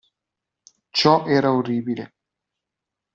[0.89, 2.15] Ciò era orribile.